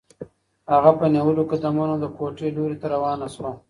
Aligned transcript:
هغه 0.73 0.91
په 0.99 1.05
نیولو 1.13 1.41
قدمونو 1.51 1.95
د 1.99 2.05
کوټې 2.17 2.47
لوري 2.55 2.75
ته 2.81 2.87
روانه 2.95 3.27
شوه. 3.35 3.51